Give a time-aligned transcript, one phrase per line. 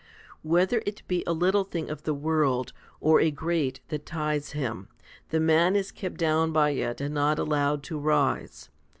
[0.41, 4.87] Whether it be a little thing of the world or a great that ties him,
[5.29, 8.69] the man is kept down by it, and not allowed to rise.